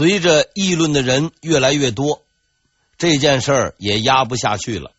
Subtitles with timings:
[0.00, 2.22] 随着议论的人越来越多，
[2.96, 4.92] 这件事儿也压不下去了。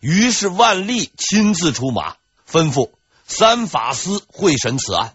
[0.00, 2.16] 于是万历亲自出马，
[2.50, 2.90] 吩咐
[3.28, 5.14] 三法司会审此案。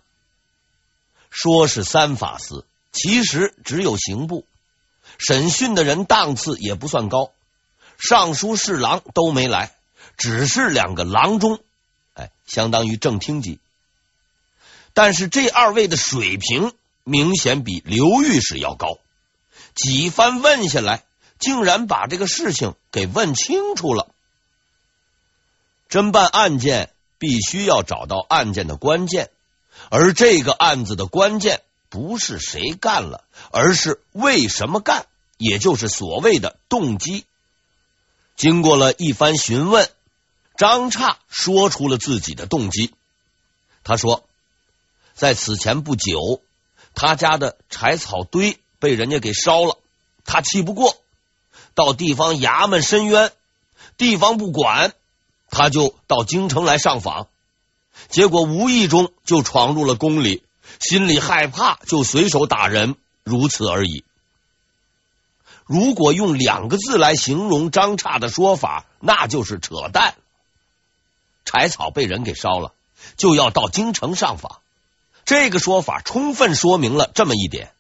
[1.29, 2.63] 说是三法司，
[2.93, 4.45] 其实只有刑部。
[5.17, 7.33] 审讯的人档次也不算高，
[7.97, 9.75] 尚书、侍郎都没来，
[10.15, 11.59] 只是两个郎中，
[12.13, 13.59] 哎，相当于正厅级。
[14.93, 16.71] 但是这二位的水平
[17.03, 18.99] 明显比刘御史要高，
[19.75, 21.03] 几番问下来，
[21.39, 24.07] 竟然把这个事情给问清楚了。
[25.89, 29.29] 侦办案件必须要找到案件的关键，
[29.89, 35.05] 而这个案子的关键不是谁干了，而是为什么干。
[35.37, 37.25] 也就是所谓的动机。
[38.35, 39.89] 经过了一番询问，
[40.55, 42.93] 张差说出了自己的动机。
[43.83, 44.23] 他说，
[45.15, 46.43] 在此前不久，
[46.93, 49.77] 他家的柴草堆被人家给烧了，
[50.25, 50.97] 他气不过，
[51.73, 53.31] 到地方衙门申冤，
[53.97, 54.93] 地方不管，
[55.49, 57.27] 他就到京城来上访，
[58.09, 60.43] 结果无意中就闯入了宫里，
[60.79, 64.03] 心里害怕，就随手打人，如此而已。
[65.65, 70.15] 如果用两个字来形容张刹的说法，那就是扯淡。
[71.45, 72.73] 柴草被人给烧了，
[73.15, 74.59] 就要到京城上访，
[75.25, 77.71] 这个说法充分说明了这么一点：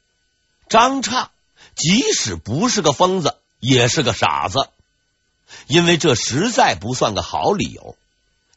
[0.69, 1.31] 张刹
[1.75, 4.69] 即使不是个疯子，也是个傻子，
[5.67, 7.95] 因为这实在不算个好理由。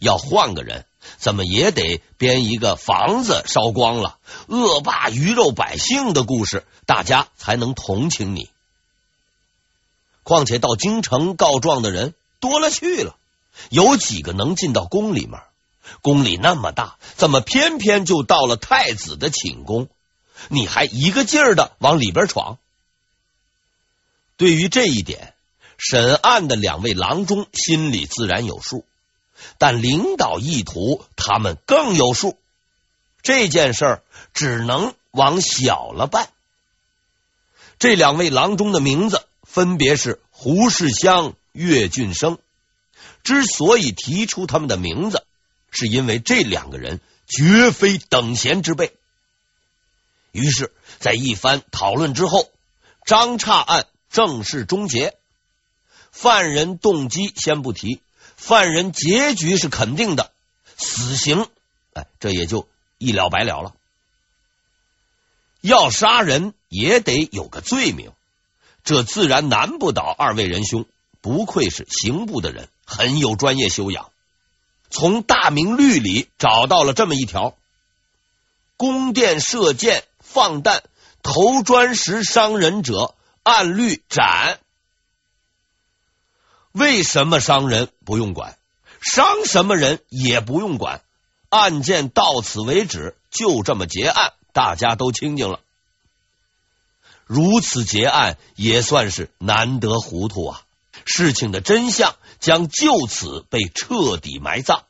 [0.01, 0.85] 要换个人，
[1.19, 4.19] 怎么也得编一个房子烧光了、
[4.49, 8.51] 恶霸鱼肉百姓的故事，大家才能同情你。
[10.23, 13.17] 况且到京城告状的人多了去了，
[13.71, 15.41] 有几个能进到宫里面？
[16.03, 19.89] 宫里那么大，怎么偏偏就到了太子的寝宫？
[20.49, 22.59] 你还一个劲儿的往里边闯？
[24.37, 25.35] 对于这一点，
[25.79, 28.85] 审案的两位郎中心里自然有数，
[29.59, 32.39] 但领导意图他们更有数。
[33.23, 36.29] 这件事儿只能往小了办。
[37.79, 39.27] 这两位郎中的名字。
[39.47, 42.39] 分别是胡世襄、岳俊生。
[43.23, 45.25] 之所以提出他们的名字，
[45.74, 48.95] 是因为这两个人绝非等闲之辈。
[50.33, 52.51] 于是，在一番讨论之后，
[53.05, 55.17] 张刹案正式终结。
[56.11, 58.01] 犯人动机先不提，
[58.36, 60.30] 犯人结局是肯定的，
[60.77, 61.48] 死刑。
[61.92, 62.68] 哎，这也就
[62.98, 63.74] 一了百了了。
[65.61, 68.13] 要杀人也得有个罪名。
[68.84, 70.84] 这自然难不倒二位仁兄，
[71.20, 74.11] 不愧是刑部的人，很有专业修养。
[74.90, 77.56] 从大明律里找到了这么一条：
[78.77, 80.83] 宫殿射箭、放弹、
[81.22, 84.61] 投砖石伤人者，按律斩。
[86.72, 88.56] 为什么伤人不用管？
[89.00, 91.02] 伤什么人也不用管？
[91.51, 95.61] 案件到此为止，就这么结案，大家都清静了。
[97.27, 100.62] 如此结案也算是难得糊涂啊！
[101.05, 104.85] 事情的真相将就此被彻底埋葬。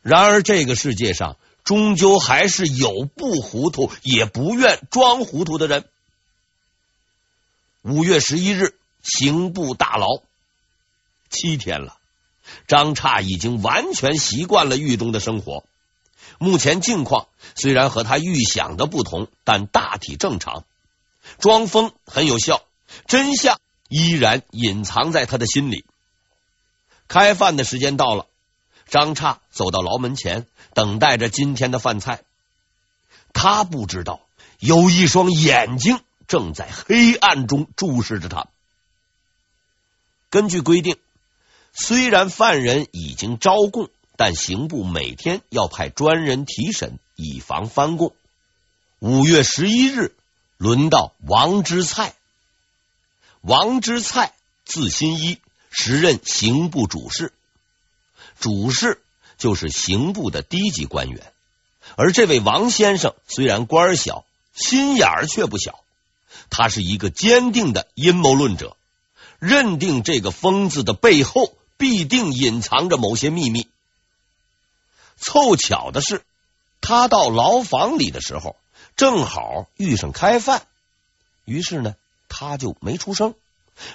[0.00, 5.84] 然而，这个世界上终究还是有不糊涂也不愿装糊涂的人。
[7.82, 10.06] 五月十一日，刑部大牢，
[11.28, 11.98] 七天了，
[12.66, 15.64] 张差已经完全习惯了狱中的生活。
[16.38, 20.64] 目前境况虽然和他预想的不同，但大体正常。
[21.38, 22.62] 装疯很有效，
[23.06, 25.84] 真相依然隐藏在他的心里。
[27.08, 28.26] 开饭的时间到了，
[28.88, 32.22] 张叉走到牢门前，等待着今天的饭菜。
[33.32, 34.20] 他不知道
[34.58, 38.46] 有一双眼睛正在黑暗中注视着他。
[40.30, 40.96] 根据规定，
[41.72, 43.90] 虽然犯人已经招供。
[44.16, 48.14] 但刑部每天要派专人提审，以防翻供。
[49.00, 50.14] 五月十一日，
[50.56, 52.14] 轮到王之蔡。
[53.46, 54.32] 王之蔡
[54.64, 55.38] 字新一，
[55.70, 57.30] 时任刑部主事。
[58.40, 59.02] 主事
[59.36, 61.30] 就是刑部的低级官员。
[61.96, 64.24] 而这位王先生虽然官小，
[64.54, 65.80] 心眼儿却不小。
[66.48, 68.78] 他是一个坚定的阴谋论者，
[69.38, 73.68] 认定这个疯子的背后必定隐藏着某些秘密。
[75.18, 76.24] 凑巧的是，
[76.80, 78.56] 他到牢房里的时候，
[78.96, 80.66] 正好遇上开饭，
[81.44, 81.94] 于是呢，
[82.36, 83.34] 他就没出声，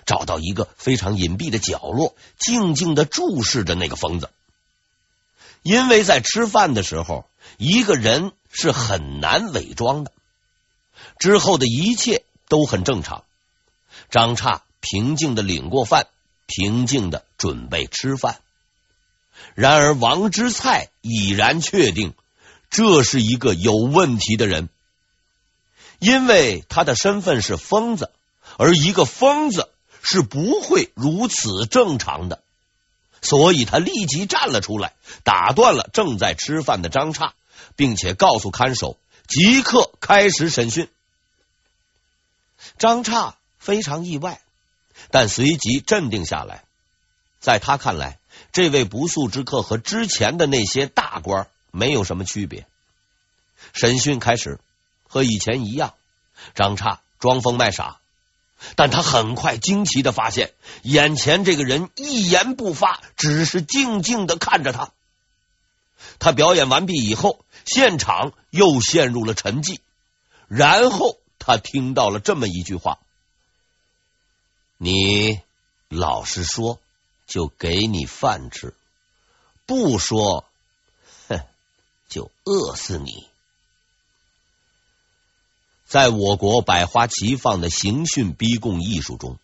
[0.05, 4.29] 找到一个非常隐蔽的角落，静静的注视着那个疯子。
[5.61, 7.25] 因为在吃饭的时候，
[7.57, 10.13] 一个人是很难伪装的。
[11.17, 13.25] 之后的一切都很正常。
[14.09, 16.07] 张叉平静的领过饭，
[16.45, 18.39] 平静的准备吃饭。
[19.53, 22.13] 然而王之璨已然确定，
[22.69, 24.69] 这是一个有问题的人，
[25.99, 28.11] 因为他的身份是疯子，
[28.59, 29.69] 而一个疯子
[30.03, 32.43] 是不会如此正常的。
[33.21, 37.33] 所以他立即站了出来，打断了正在吃饭的张刹，
[37.77, 38.97] 并且告诉看守
[39.27, 40.89] 即刻开始审讯。
[42.77, 44.41] 张刹非常意外，
[45.09, 46.65] 但随即镇定下来。
[47.39, 48.19] 在他看来，
[48.51, 52.67] 这位不速之客和之前的那些大官没有什么区别。
[53.71, 54.59] 审讯开始，
[55.07, 55.93] 和以前一样，
[56.55, 57.98] 张刹装疯卖傻。
[58.75, 60.53] 但他很快惊奇的发现，
[60.83, 64.91] 眼前这个人一言不发，只是静静的看着他。
[66.19, 69.79] 他表演完毕以后，现场又陷入了沉寂。
[70.47, 72.99] 然后他听到了这么一句话
[74.77, 75.41] ：“你
[75.87, 76.79] 老实说，
[77.27, 78.73] 就给你饭吃；
[79.65, 80.45] 不说，
[81.27, 81.41] 哼，
[82.09, 83.27] 就饿死你。”
[85.89, 89.39] 在我国百花齐放的刑讯逼供艺术中，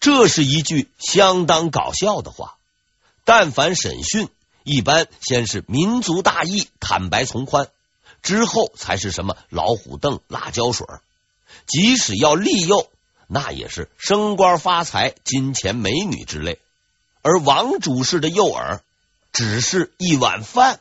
[0.00, 2.56] 这是一句相当搞笑的话。
[3.24, 4.28] 但凡审讯，
[4.64, 7.68] 一般先是民族大义、坦白从宽，
[8.20, 10.88] 之后才是什么老虎凳、辣椒水。
[11.68, 12.90] 即使要利诱，
[13.28, 16.58] 那也是升官发财、金钱美女之类。
[17.22, 18.80] 而王主事的诱饵，
[19.32, 20.80] 只是一碗饭。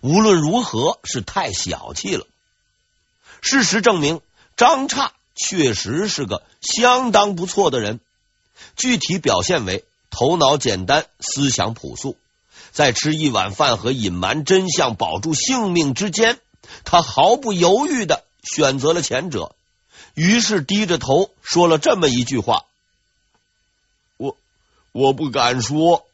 [0.00, 2.26] 无论如何，是太小气了。
[3.44, 4.22] 事实证明，
[4.56, 8.00] 张差确实是个相当不错的人。
[8.74, 12.16] 具体表现为头脑简单，思想朴素，
[12.72, 16.40] 在吃一碗饭和隐瞒真相、保住性命之间，
[16.84, 19.54] 他毫不犹豫的选择了前者。
[20.14, 22.64] 于是低着头说了这么一句话
[24.16, 24.38] ：“我
[24.92, 26.06] 我不敢说，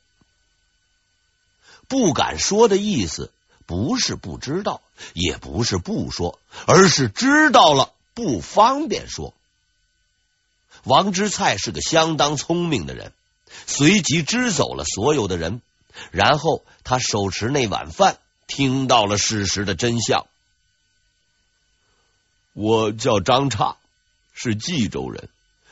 [1.86, 3.30] 不敢说的意思。”
[3.70, 4.82] 不是不知道，
[5.14, 9.32] 也不是不说，而是知道了不方便说。
[10.82, 13.12] 王之璨是个相当聪明的人，
[13.68, 15.62] 随即支走了所有的人，
[16.10, 18.18] 然后他手持那碗饭，
[18.48, 20.26] 听到了事实的真相。
[22.52, 23.76] 我叫张刹，
[24.34, 25.28] 是冀州人，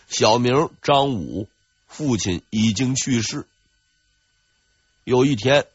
[0.09, 1.49] 小名张武，
[1.89, 3.45] 父亲已经去世。
[5.03, 5.67] 有一天。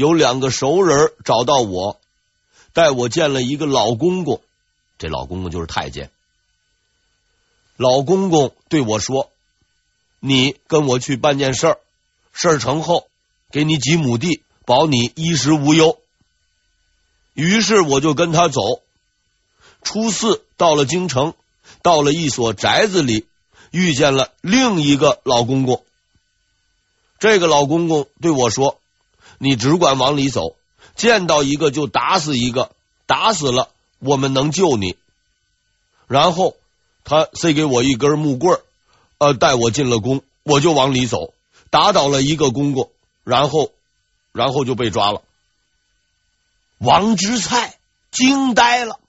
[0.00, 2.00] 有两个熟人找到我，
[2.72, 4.40] 带我见了一个老公公。
[4.96, 6.10] 这老公公就是太监。
[7.76, 9.30] 老公公对我说
[10.18, 11.78] ：“你跟我去办件事儿，
[12.32, 13.08] 事儿成后
[13.50, 15.98] 给你几亩地，保你衣食无忧。”
[17.36, 18.62] 于是我就跟他走。
[19.82, 21.34] 初四到了京城，
[21.82, 23.26] 到了一所宅子里，
[23.70, 25.84] 遇见了另一个老公公。
[27.18, 28.79] 这个老公公对我说。
[29.42, 30.54] 你只管往里走，
[30.96, 32.72] 见到一个就打死一个，
[33.06, 34.96] 打死了我们能救你。
[36.08, 36.56] 然后
[37.04, 38.60] 他塞给我一根木棍，
[39.16, 41.32] 呃，带我进了宫，我就往里走，
[41.70, 42.90] 打倒了一个公公，
[43.24, 43.72] 然后
[44.32, 45.22] 然后就被抓了。
[46.76, 47.78] 王之蔡
[48.10, 49.00] 惊呆了，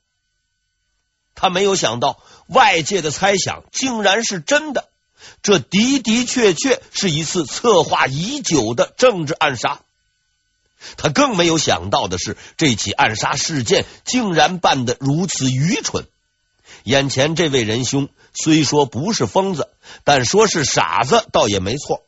[1.36, 4.88] 他没有想到外界的猜想竟然是真的，
[5.44, 9.82] 这的的确确是一次策划已久的政治暗杀。
[10.98, 16.06] 他更没有想到的是，这起暗杀事件竟然办得如此愚蠢。
[16.84, 19.70] 眼前这位仁兄虽说不是疯子，
[20.04, 22.04] 但说是傻子倒也没错。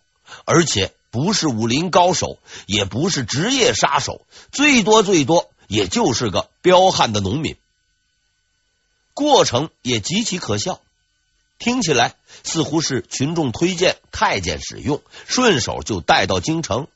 [0.45, 7.55] 而且不是武林高手，也不是职业杀手，最多最多也就是个彪悍的农民。
[9.13, 10.81] 过程也极其可笑，
[11.59, 16.87] 听起来似乎是群众推荐太监使用，顺手就带到京城。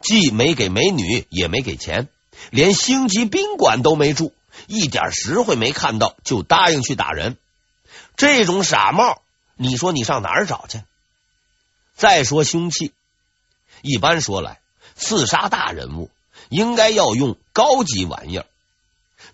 [0.00, 2.08] 既没给美女，也没给钱，
[2.50, 4.32] 连星级宾馆都没住，
[4.66, 7.36] 一点实惠没看到，就答应去打人。
[8.16, 9.22] 这种傻帽，
[9.56, 10.82] 你说你上哪儿找去？
[11.94, 12.92] 再说凶器，
[13.82, 14.60] 一般说来，
[14.96, 16.10] 刺杀大人物
[16.48, 18.46] 应该要用高级玩意儿。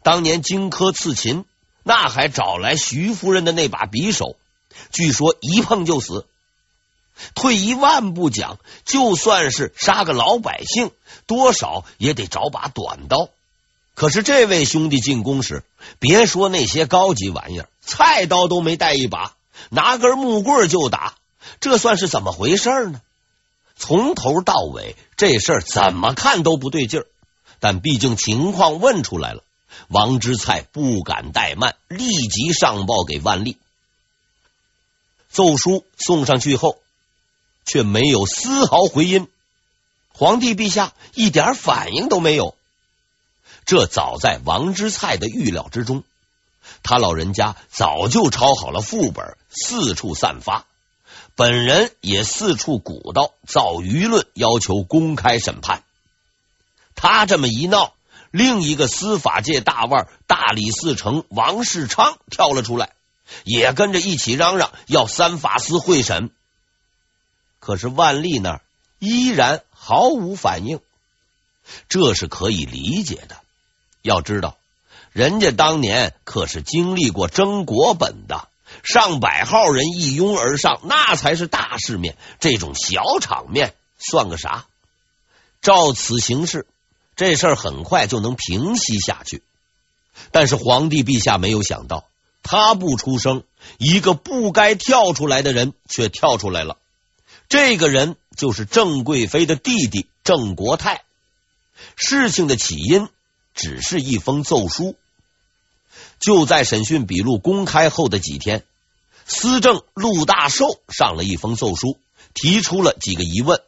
[0.03, 1.45] 当年荆轲刺秦，
[1.83, 4.37] 那还找来徐夫人的那把匕首，
[4.91, 6.27] 据说一碰就死。
[7.35, 10.91] 退一万步讲，就算是杀个老百姓，
[11.27, 13.29] 多少也得找把短刀。
[13.95, 15.65] 可是这位兄弟进宫时，
[15.99, 19.35] 别说那些高级玩意儿，菜刀都没带一把，
[19.71, 21.15] 拿根木棍就打，
[21.61, 23.01] 这算是怎么回事呢？
[23.79, 27.07] 从头到尾，这事儿怎么看都不对劲儿。
[27.59, 29.43] 但毕竟情况问出来了，
[29.89, 33.57] 王之璨不敢怠慢，立即上报给万历。
[35.31, 36.79] 奏书送上去后，
[37.67, 39.29] 却没有丝毫回音。
[40.13, 42.57] 皇帝陛下一点反应都没有。
[43.67, 46.05] 这早在王之蔡的预料之中，
[46.83, 50.65] 他老人家早就抄好了副本，四处散发。
[51.35, 55.83] 本人也四处鼓捣，造舆论，要求公开审判。
[56.95, 57.93] 他这么一闹，
[58.31, 62.93] 另一个司法界大腕大理寺丞王世昌跳了出来，
[63.45, 66.31] 也跟着一起嚷嚷要三法司会审。
[67.67, 68.61] 可是万历那儿
[69.01, 70.79] 依然毫无反应，
[71.89, 73.39] 这是可以理解的。
[74.03, 74.57] 要知道，
[75.11, 78.47] 人家当年可是经历过争国本的。
[78.85, 82.17] 上百号人一拥而上，那才是大世面。
[82.39, 84.67] 这种小场面算个啥？
[85.61, 86.69] 照此形势，
[87.17, 89.43] 这事儿很快就能平息下去。
[90.31, 92.05] 但是皇帝陛下没有想到，
[92.45, 93.43] 他不出声，
[93.79, 96.79] 一个不该跳出来的人却跳出来了。
[97.49, 101.03] 这个人就是郑贵妃的弟弟郑国泰。
[101.95, 103.09] 事情的起因
[103.55, 104.97] 只是一封奏书，
[106.19, 108.65] 就在审讯笔录公开后的几天。
[109.27, 111.99] 司政陆大寿上了一封奏书，
[112.33, 113.61] 提出了几个疑问。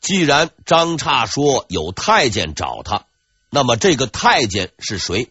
[0.00, 3.06] 既然张差说有太监找他，
[3.50, 5.30] 那么这个太监是谁？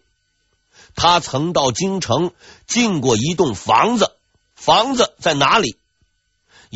[0.96, 2.32] 他曾到京城
[2.68, 4.12] 进过一栋房子，
[4.56, 5.78] 房子在哪里？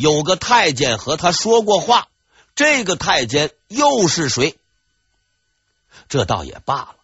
[0.00, 2.08] 有个太监和他说过话，
[2.54, 4.56] 这个太监又是谁？
[6.08, 6.96] 这倒也罢了，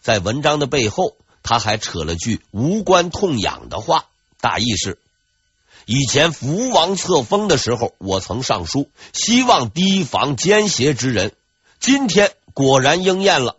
[0.00, 1.16] 在文章的背后。
[1.40, 4.04] 他还扯了句无关痛痒的话，
[4.38, 4.98] 大意是：
[5.86, 11.34] 以前福王册封的时候，我曾上书希望提防奸邪之人，
[11.80, 13.56] 今天果然应验了。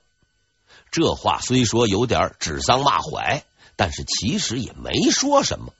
[0.91, 3.43] 这话虽说有点指桑骂槐，
[3.75, 5.73] 但是其实也没说什么。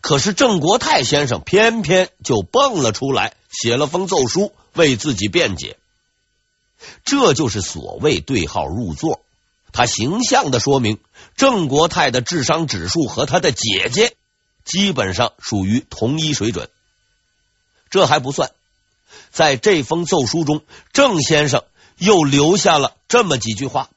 [0.00, 5.76] 可是郑国泰先生偏偏就蹦了出来，写了封奏书为自己辩解。
[7.04, 9.20] 这就是所谓对号入座。
[9.72, 10.98] 他形象的说明，
[11.36, 14.16] 郑国泰的智商指数和他的姐姐
[14.64, 16.70] 基本上属于同一水准。
[17.90, 18.50] 这还不算，
[19.30, 21.64] 在这封奏书中，郑先生
[21.96, 23.90] 又留下了这么几句话：“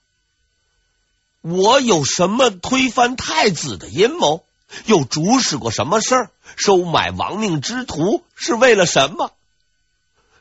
[1.42, 4.44] 我有什么推翻太子的阴谋？
[4.86, 6.30] 又主使过什么事儿？
[6.56, 9.32] 收买亡命之徒是为了什么？”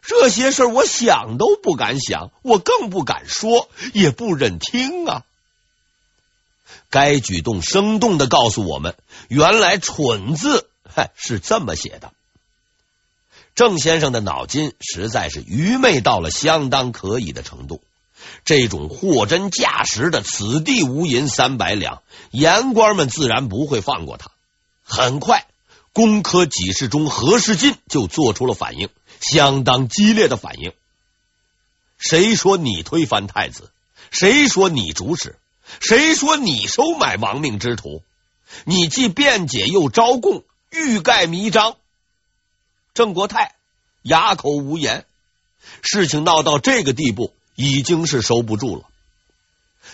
[0.03, 5.25] 这些事儿我想都不敢想，我更不敢说，也不忍听啊！
[6.89, 8.97] 该举动生动的告诉我们，
[9.29, 12.13] 原来“蠢”字嗨是这么写的。
[13.55, 17.83] 郑先生的脑筋实在是愚昧到了相当可以的程度。
[18.45, 24.31] 这种货真价实的“此地无银三百两”，言官们自然不会放过他。
[24.83, 25.47] 很快，
[25.93, 28.89] 工科给事中何世进就做出了反应。
[29.21, 30.73] 相当激烈的反应。
[31.99, 33.71] 谁说你推翻太子？
[34.11, 35.39] 谁说你主使？
[35.81, 38.03] 谁说你收买亡命之徒？
[38.65, 41.77] 你既辩解又招供，欲盖弥彰。
[42.95, 43.55] 郑国泰
[44.03, 45.05] 哑口无言。
[45.83, 48.85] 事情闹到这个地步，已经是收不住了。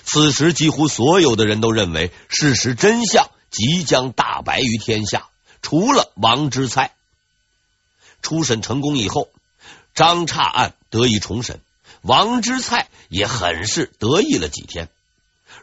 [0.04, 5.28] 此时，几乎所有的人都认为事实真相即将大白于天下，
[5.62, 6.92] 除了王之璨。
[8.23, 9.28] 初审成功以后，
[9.94, 11.61] 张差案得以重审，
[12.02, 14.88] 王之璨也很是得意了几天。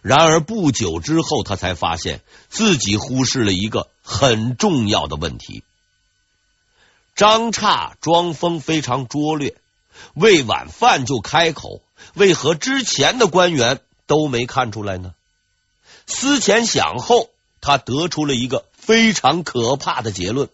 [0.01, 5.63] 然而不久之后，他才发现自己忽视了一个很重要的问题。
[7.15, 9.55] 张差装疯非常拙劣，
[10.15, 11.81] 喂晚饭就开口，
[12.13, 15.13] 为何之前的官员都没看出来呢？
[16.05, 17.29] 思前想后，
[17.61, 20.49] 他得出了一个非常可怕的结论：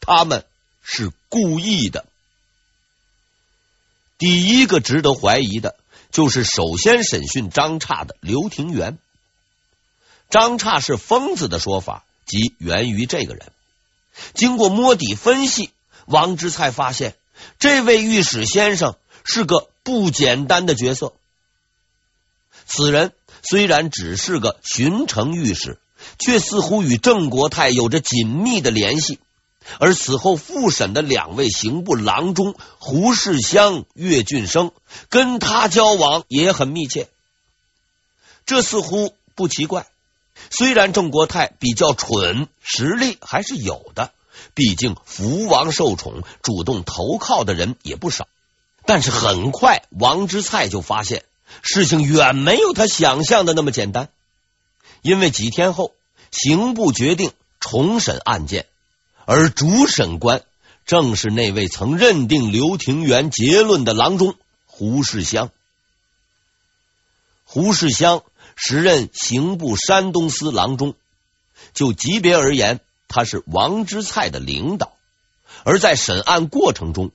[0.00, 0.44] 他们。
[0.84, 2.04] 是故意的。
[4.18, 5.76] 第一个值得怀疑的，
[6.10, 8.98] 就是首先审讯张差的刘廷元。
[10.28, 13.52] 张差是疯子的说法，即源于这个人。
[14.34, 15.70] 经过摸底分析，
[16.06, 17.14] 王之璨发现，
[17.60, 21.12] 这位御史先生是个不简单的角色。
[22.66, 23.12] 此人
[23.42, 25.78] 虽然只是个巡城御史，
[26.18, 29.18] 却似乎与郑国泰有着紧密的联系。
[29.78, 34.72] 而此后复审的两位刑部郎中胡世襄、岳俊生，
[35.08, 37.08] 跟他交往也很密切。
[38.44, 39.86] 这似乎不奇怪。
[40.50, 44.10] 虽然郑国泰比较蠢，实力还是有的。
[44.54, 48.26] 毕竟福王受宠，主动投靠的人也不少。
[48.84, 51.24] 但是很快，王之璨就发现
[51.62, 54.08] 事情远没有他想象的那么简单。
[55.02, 55.94] 因为几天后，
[56.30, 58.66] 刑部决定重审案件，
[59.24, 60.42] 而主审官
[60.84, 64.34] 正是那位曾认定刘廷元结论的郎中
[64.66, 65.50] 胡世襄。
[67.44, 68.22] 胡世襄
[68.56, 70.94] 时任刑部山东司郎中，
[71.74, 74.92] 就级别而言，他是王之粲的领导。
[75.64, 77.10] 而在审案过程中，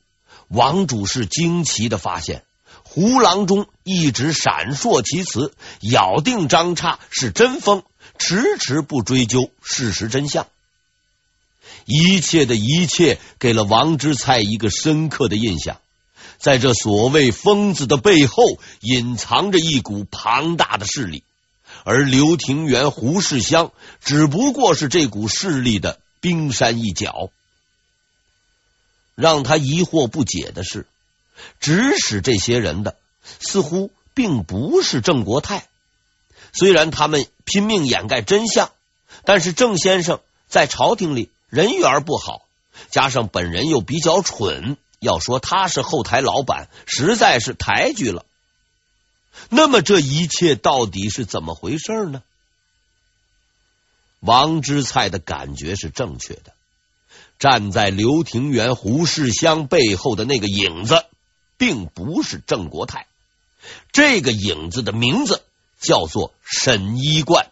[0.48, 2.44] 王主事惊奇的发现，
[2.84, 7.84] 胡郎中一直闪烁其词，咬定张差是真疯，
[8.18, 10.48] 迟迟不追究事实真相。
[11.86, 15.80] 一切的一切给了王之蔡一个深刻的印象，
[16.38, 18.44] 在这所谓疯子的背后，
[18.80, 21.24] 隐藏着一股庞大的势力，
[21.84, 27.30] 而刘廷元、胡世香只不过是这股势力的冰山一角。
[29.18, 30.86] 让他疑惑不解的是，
[31.60, 32.96] 指使这些人的
[33.40, 35.68] 似乎并不是郑国泰。
[36.54, 38.72] 虽然他们拼命掩盖真相，
[39.26, 42.44] 但是郑先生在朝廷里人缘不好，
[42.92, 48.24] 加上本人又比较蠢，要说他是后台老板，实在是抬举了。
[49.50, 52.22] 那么这一切到底是怎么回事呢？
[54.20, 56.54] 王之粲的感觉是正确的。
[57.40, 61.06] 站在刘廷元、胡世香背后的那个影子，
[61.58, 63.06] 并不是郑国泰。
[63.92, 65.44] 这个影子的名字
[65.80, 67.52] 叫做沈一贯。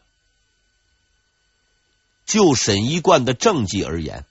[2.25, 4.25] 就沈一贯的政绩而言，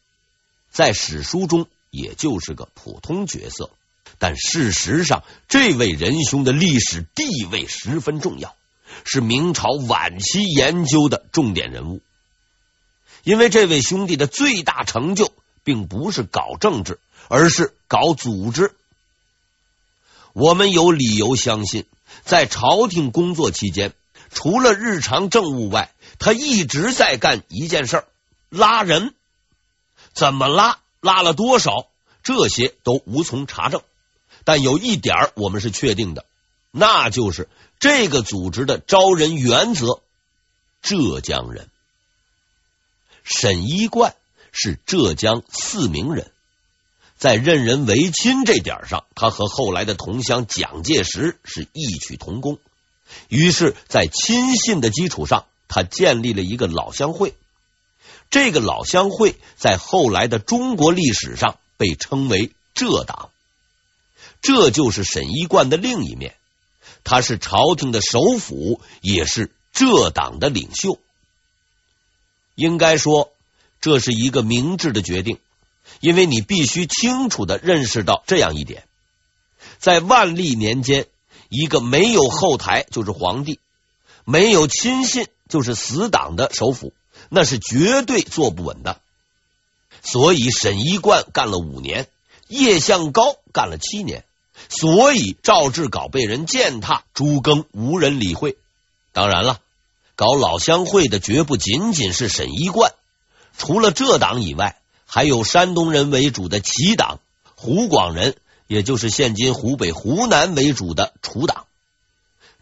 [0.73, 3.71] 在史书中也就是个普通角色，
[4.19, 8.57] 但事实上，这位仁兄的历史地位十分重要，
[9.05, 12.01] 是明朝晚期研究的重点人物。
[13.23, 15.33] 因为这位兄弟的最大成就。
[15.65, 18.73] 并不是搞政治，而是搞组织。
[20.33, 21.87] 我们有理由相信，
[22.25, 23.93] 在朝廷工作期间，
[24.31, 28.09] 除了日常政务外，他一直在干一件事儿：
[28.51, 29.15] 拉人。
[30.13, 30.79] 怎么拉？
[31.01, 31.89] 拉了多少？
[32.23, 33.83] 这些都无从查证。
[34.45, 36.25] 但有一点我们是确定的，
[36.71, 37.49] 那就是
[37.79, 40.03] 这个组织的招人原则：
[40.83, 41.69] 浙江人。
[43.23, 44.15] 沈一贯。
[44.57, 46.31] 是浙江四明人，
[47.19, 52.61] 在任人唯亲这点上，他和后来的同乡蒋介石是异曲同工。
[53.29, 57.35] 于是，在亲信的基础上，他建立了一个老乡会。
[58.31, 63.31] 这个老乡会在后来的中国历史上被称为浙党，
[64.41, 66.37] 这就是沈一贯的另一面。
[67.03, 71.01] 他是朝廷的首辅，也是浙党的领袖。
[72.55, 73.34] 应该说。
[73.85, 75.37] 这是一个明智的决定，
[76.01, 78.85] 因为你必须清楚的认识到这样一点：
[79.79, 81.07] 在万历年间，
[81.51, 83.61] 一个没有后台就是皇帝，
[84.25, 86.95] 没有亲信就是死党的首辅，
[87.29, 89.03] 那是绝对坐不稳的。
[90.03, 92.09] 所以沈一贯干了五年，
[92.49, 94.25] 叶向高干了七年，
[94.71, 98.57] 所以赵志杲被人践踏，朱庚无人理会。
[99.13, 99.61] 当然了，
[100.17, 102.95] 搞老乡会的绝不仅仅是沈一贯。
[103.57, 107.21] 除了浙党以外，还有山东人为主的齐党、
[107.55, 108.37] 湖广人，
[108.67, 111.67] 也就是现今湖北、湖南为主的楚党，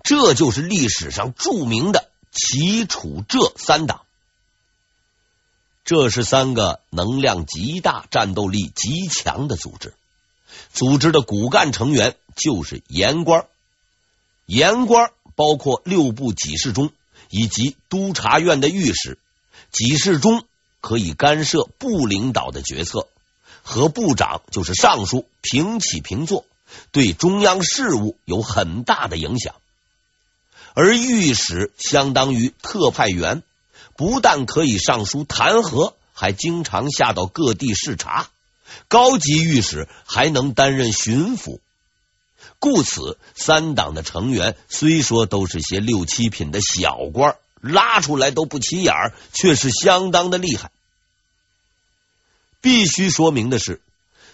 [0.03, 4.03] 这就是历史上著名的齐、楚、浙三党。
[5.85, 9.95] 这是三个能量极大、战斗力极强的组织。
[10.73, 13.47] 组织的骨干成员就是盐官，
[14.47, 16.91] 盐官包括六部给事中
[17.31, 19.19] 以及督察院的御史，
[19.73, 20.45] 给事中。
[20.83, 23.09] 可以干涉部领导的决策，
[23.63, 26.45] 和部长就是尚书平起平坐，
[26.91, 29.55] 对中央事务有很大的影响。
[30.75, 33.43] 而御史相当于特派员，
[33.97, 38.29] 不但可以上书弹劾，还经常下到各地视察。
[38.89, 41.61] 高级御史还能担任巡抚。
[42.59, 47.37] 故此，三党的成员虽说都是些六七品的小官。
[47.63, 50.71] 拉出来都不起眼儿，却是相当的厉害。
[52.61, 53.81] 必须说明的是，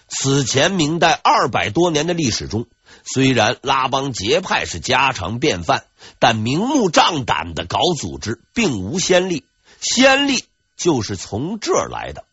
[0.07, 2.67] 此前明代二百多年的历史中，
[3.05, 5.85] 虽然拉帮结派是家常便饭，
[6.19, 9.45] 但明目张胆的搞组织并无先例，
[9.79, 10.43] 先例
[10.75, 12.23] 就是从这儿来的。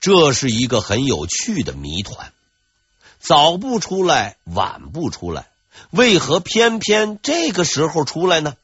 [0.00, 2.32] 这是一个很有趣的谜团，
[3.20, 5.46] 早不出来，晚不出来，
[5.90, 8.56] 为何偏偏这个时候出来呢？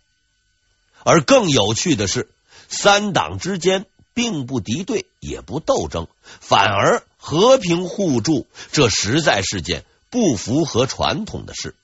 [1.08, 2.28] 而更有趣的是，
[2.68, 6.06] 三党之间并不敌对，也不斗争，
[6.38, 8.46] 反而和平互助。
[8.72, 11.74] 这实在是件不符合传统的事。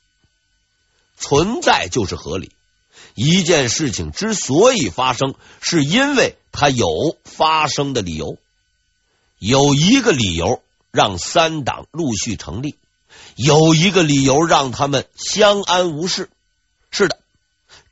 [1.16, 2.52] 存在就是合理。
[3.14, 6.86] 一件事情之所以发生，是因为它有
[7.24, 8.36] 发生的理由。
[9.38, 12.76] 有一个理由让三党陆续成立，
[13.36, 16.28] 有一个理由让他们相安无事。
[16.90, 17.18] 是的，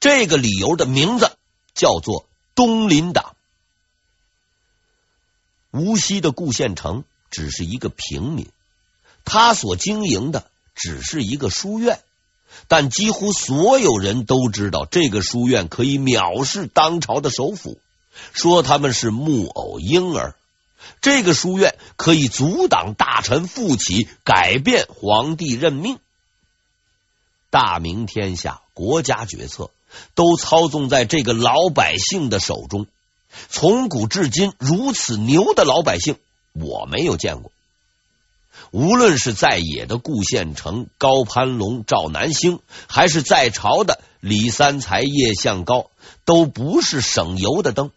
[0.02, 1.30] 这个理由的名字
[1.74, 3.36] 叫做东林党。
[5.70, 8.48] 无锡的顾献成只是一个平民，
[9.24, 12.00] 他所经营的只是一个书院，
[12.66, 17.78] 但几乎所有人都知道这个书院可以藐视当朝的首辅，
[18.32, 20.34] 说他们是木偶婴儿。
[21.00, 26.00] 这个书院可以阻挡大臣复起，改变皇帝任命。
[27.50, 29.70] 大明天下，国家决策
[30.14, 32.86] 都操纵在这个老百姓的手中。
[33.48, 36.16] 从古至今，如此牛的老百姓，
[36.52, 37.50] 我没有见过。
[38.70, 45.90] 无论是在野的顾献成、高攀龙、赵南星，还是在朝的李三才、叶向高，
[46.24, 47.90] 都不是省油的灯。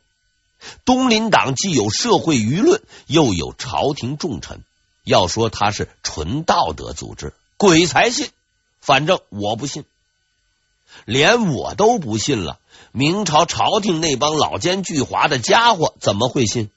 [0.83, 4.63] 东林党既有社会舆论，又有朝廷重臣，
[5.03, 8.29] 要说他是纯道德组织，鬼才信。
[8.81, 9.83] 反正我不信，
[11.03, 12.59] 连我都不信了。
[12.91, 16.69] 明朝朝廷那帮老奸巨猾的家伙怎么会信？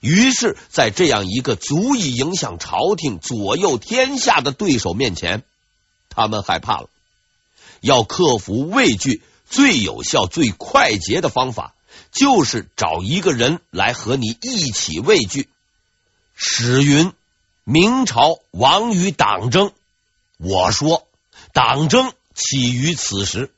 [0.00, 5.42] 于是，在这样一个足以影响朝廷、左右天下的对手面前，
[6.08, 6.88] 他们害怕了。
[7.80, 11.74] 要克服畏惧，最有效、最快捷的方法，
[12.10, 15.48] 就是找一个人来和你一起畏惧。
[16.34, 17.12] 史云
[17.64, 19.72] ：“明朝亡于党争。”
[20.38, 21.06] 我说
[21.52, 23.50] ：“党争起于此时。”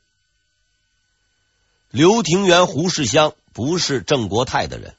[1.93, 4.95] 刘廷元、胡适湘不是郑国泰的人，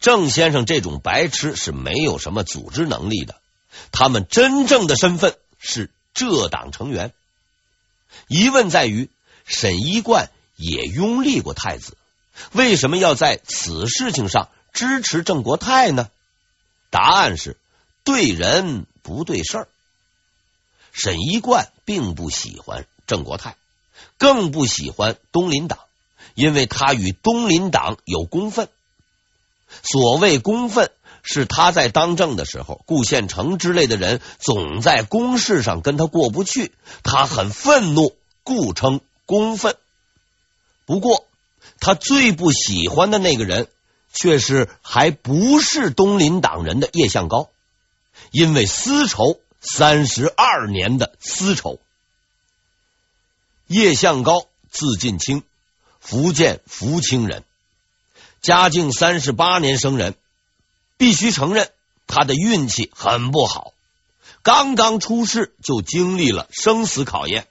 [0.00, 3.40] 郑先生这种白痴是没有什么组织能力的。
[3.92, 7.12] 他们真正的身份是浙党成员。
[8.28, 9.10] 疑问在于，
[9.44, 11.98] 沈一贯也拥立过太子，
[12.52, 16.10] 为什么要在此事情上支持郑国泰呢？
[16.88, 17.58] 答案是
[18.04, 19.68] 对人不对事儿。
[20.92, 23.56] 沈一贯并不喜欢郑国泰，
[24.18, 25.78] 更不喜欢东林党。
[26.34, 28.68] 因为他与东林党有公愤，
[29.82, 30.90] 所谓公愤
[31.22, 39.76] 是他在当政的时候，顾献成之类的人总在公事上跟他过不去，他很愤怒，故称公愤。
[40.84, 41.24] 不过，
[41.80, 43.68] 他最不喜欢的那个人
[44.12, 47.48] 却是还不是东林党人的叶向高，
[48.30, 51.78] 因为私仇，三十二年的私仇。
[53.66, 55.42] 叶向高字近卿。
[55.98, 57.42] 福建福清人，
[58.40, 60.14] 嘉靖三十八年生人，
[60.96, 61.72] 必须承认
[62.06, 63.72] 他的运气很不好。
[64.44, 67.48] 刚刚出世就经历了生死考验，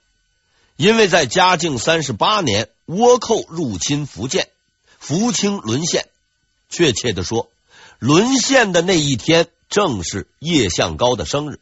[0.76, 4.48] 因为在嘉靖三十八年，倭寇入侵福建，
[4.98, 6.08] 福清沦陷。
[6.70, 7.50] 确切的说，
[7.98, 11.60] 沦陷的那一天正是叶向高的生日。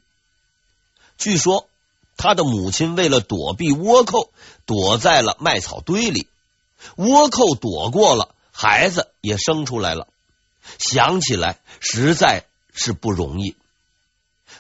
[1.19, 1.69] 据说
[2.17, 4.31] 他的母亲为了躲避倭寇，
[4.67, 6.29] 躲在了麦草堆里。
[6.97, 10.09] 倭寇躲过了，孩子也生出来了。
[10.79, 13.57] 想起来实在是不容易。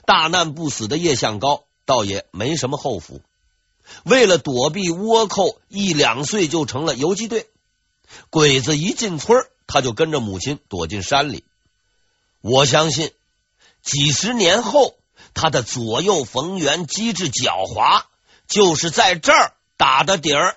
[0.06, 3.20] 大难不死的叶向高倒也没什么后福。
[4.04, 7.48] 为了躲避倭寇，一两岁就成了游击队。
[8.30, 11.44] 鬼子一进村，他就跟着母亲躲进山里。
[12.40, 13.12] 我相信
[13.82, 14.96] 几十年后，
[15.34, 18.04] 他的左右逢源、机智狡猾，
[18.46, 20.56] 就是在这儿打的底儿。